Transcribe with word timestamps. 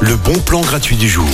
Le 0.00 0.16
bon 0.16 0.38
plan 0.40 0.60
gratuit 0.60 0.96
du 0.96 1.08
jour. 1.08 1.26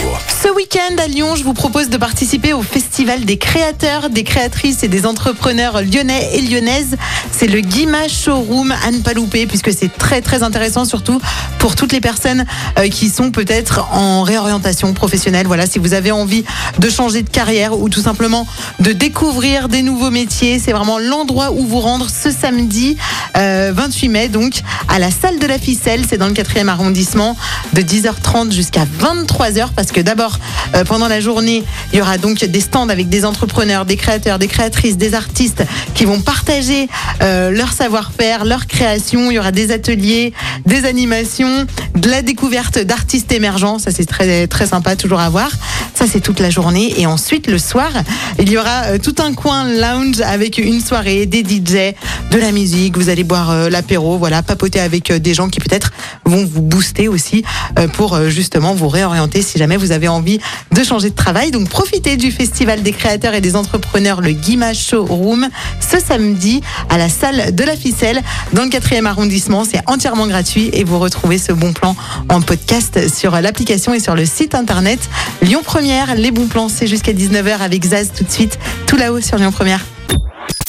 Ce 0.43 0.49
week-end 0.49 0.97
à 1.03 1.07
Lyon, 1.07 1.37
je 1.37 1.45
vous 1.45 1.55
propose 1.55 1.89
de 1.89 1.97
participer 1.97 2.53
au 2.53 2.63
Festival 2.63 3.25
des 3.25 3.37
créateurs, 3.37 4.11
des 4.11 4.23
créatrices 4.23 4.83
et 4.85 4.89
des 4.89 5.07
entrepreneurs 5.07 5.83
lyonnais 5.83 6.31
et 6.35 6.41
lyonnaises. 6.41 6.97
C'est 7.33 7.47
le 7.47 7.61
Guima 7.61 8.09
Showroom 8.09 8.73
Anne 8.87 9.03
Paloupé, 9.03 9.47
puisque 9.47 9.73
c'est 9.73 9.93
très 9.93 10.21
très 10.21 10.43
intéressant, 10.43 10.85
surtout 10.85 11.21
pour 11.59 11.75
toutes 11.75 11.93
les 11.93 12.01
personnes 12.01 12.45
euh, 12.79 12.89
qui 12.89 13.09
sont 13.09 13.31
peut-être 13.31 13.89
en 13.93 14.23
réorientation 14.23 14.93
professionnelle. 14.93 15.47
Voilà, 15.47 15.67
si 15.67 15.79
vous 15.79 15.95
avez 15.95 16.13
envie 16.13 16.45
de 16.79 16.89
changer 16.89 17.23
de 17.23 17.31
carrière 17.31 17.79
ou 17.79 17.89
tout 17.89 18.03
simplement 18.03 18.47
de 18.79 18.93
découvrir 18.93 19.69
des 19.69 19.83
nouveaux 19.83 20.11
métiers, 20.11 20.59
c'est 20.59 20.73
vraiment 20.73 20.99
l'endroit 20.99 21.51
où 21.51 21.67
vous 21.67 21.81
rendre 21.81 22.07
ce 22.09 22.31
samedi 22.31 22.97
28 23.35 23.37
euh, 23.37 24.11
mai, 24.11 24.29
donc 24.29 24.61
à 24.89 24.99
la 24.99 25.11
salle 25.11 25.39
de 25.39 25.47
la 25.47 25.59
ficelle, 25.59 26.05
c'est 26.09 26.19
dans 26.19 26.29
le 26.29 26.35
4e 26.35 26.69
arrondissement, 26.69 27.26
également 27.27 27.37
de 27.77 27.83
10h30 27.83 28.53
jusqu'à 28.53 28.87
23h, 29.01 29.69
parce 29.77 29.93
que 29.93 30.01
d'abord, 30.01 30.39
euh, 30.75 30.85
pendant 30.85 31.09
la 31.09 31.21
journée, 31.21 31.63
il 31.93 31.99
y 31.99 32.01
aura 32.01 32.17
donc 32.17 32.43
des 32.43 32.61
stands 32.61 32.89
avec 32.89 33.11
des 33.11 33.27
entrepreneurs, 33.27 33.85
des 33.85 33.97
créateurs, 33.97 34.39
des 34.39 34.49
créatrices, 34.49 34.97
des 34.97 35.13
artistes 35.13 35.63
qui 35.95 36.07
vont 36.07 36.21
partager 36.21 36.89
euh, 37.23 37.51
leur 37.51 37.73
savoir-faire, 37.73 38.47
leur 38.47 38.67
création. 38.67 39.31
Il 39.31 39.35
y 39.35 39.39
aura 39.39 39.53
des 39.53 39.73
ateliers, 39.73 40.33
des 40.65 40.87
animations, 40.87 41.67
de 41.95 42.11
la 42.11 42.23
découverte 42.23 42.79
d'artistes 42.79 43.31
émergents. 43.33 43.79
Ça, 43.79 43.91
c'est 43.91 44.07
très, 44.07 44.47
très 44.47 44.69
sympa, 44.69 44.97
toujours 44.97 45.21
à 45.21 45.29
voir. 45.29 45.51
Ça, 45.95 46.05
c'est 46.07 46.21
toute 46.21 46.41
la 46.41 46.51
journée. 46.51 46.95
Et 47.01 47.07
ensuite, 47.07 47.47
le 47.47 47.59
soir, 47.59 47.91
il 48.39 48.51
y 48.51 48.59
aura 48.59 48.85
euh, 48.85 48.99
tout 48.99 49.15
un 49.19 49.33
coin 49.33 49.65
lounge 49.65 50.21
avec 50.21 50.59
une 50.59 50.81
soirée, 50.81 51.25
des 51.27 51.41
DJ, 51.41 51.95
de 52.31 52.39
la 52.39 52.53
musique. 52.53 52.99
Vous 52.99 53.09
allez 53.09 53.25
boire 53.25 53.51
euh, 53.51 53.71
l'apéro, 53.71 54.19
voilà, 54.19 54.43
papoter 54.43 54.81
avec 54.81 55.11
euh, 55.11 55.19
des 55.19 55.33
gens 55.33 55.49
qui 55.49 55.59
peut-être 55.59 55.93
vont 56.25 56.45
vous 56.45 56.61
booster 56.61 57.09
aussi 57.09 57.45
pour 57.93 58.29
justement 58.29 58.75
vous 58.75 58.89
réorienter 58.89 59.43
si 59.43 59.59
jamais 59.59 59.77
vous 59.77 59.93
avez 59.93 60.09
envie 60.09 60.39
de 60.73 60.85
changer 60.85 61.11
de 61.11 61.15
travail. 61.15 61.51
Donc, 61.51 61.69
profitez 61.69 62.17
du 62.17 62.31
Festival 62.31 62.83
des 62.83 62.93
créateurs 62.93 63.35
et 63.35 63.41
des 63.41 63.57
entrepreneurs, 63.57 64.21
le 64.21 64.33
Guima 64.33 64.75
Showroom, 64.75 65.49
ce 65.81 65.99
samedi 65.99 66.61
à 66.89 66.99
la 66.99 67.09
salle 67.09 67.55
de 67.55 67.65
la 67.65 67.77
ficelle 67.77 68.23
dans 68.53 68.63
le 68.63 68.71
4e 68.71 69.07
arrondissement. 69.07 69.65
C'est 69.65 69.83
entièrement 69.87 70.27
gratuit 70.27 70.71
et 70.73 70.85
vous 70.85 70.99
retrouvez 70.99 71.39
ce 71.39 71.53
bon 71.53 71.73
plan 71.73 71.97
en 72.29 72.41
podcast 72.41 73.13
sur 73.15 73.33
l'application 73.41 73.95
et 73.95 74.01
sur 74.01 74.15
le 74.15 74.27
site 74.27 74.55
internet 74.55 75.01
Lyon 75.43 75.63
Premier 75.65 75.97
les 76.17 76.31
bons 76.31 76.47
plans, 76.47 76.69
c'est 76.69 76.87
jusqu'à 76.87 77.13
19h 77.13 77.59
avec 77.59 77.85
Zaz 77.85 78.11
tout 78.17 78.25
de 78.25 78.31
suite, 78.31 78.59
tout 78.87 78.97
là-haut 78.97 79.21
sur 79.21 79.39
Lyon 79.39 79.53
Première. 79.53 79.85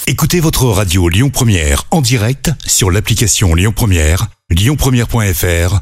Écoutez 0.08 0.40
votre 0.40 0.66
radio 0.66 1.10
Lyon 1.10 1.30
Première 1.30 1.84
en 1.92 2.02
direct 2.02 2.52
sur 2.66 2.92
l'application 2.92 3.54
Lyon 3.56 3.74
Première, 3.76 4.28
lyonpremière.fr 4.50 5.82